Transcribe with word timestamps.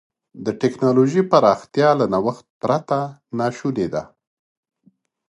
د 0.45 0.47
ټکنالوجۍ 0.61 1.21
پراختیا 1.31 1.89
له 1.99 2.05
نوښت 2.13 2.45
پرته 2.61 2.99
ناشونې 3.39 3.87
ده. 3.93 4.03